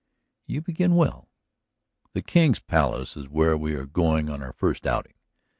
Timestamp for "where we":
3.29-3.75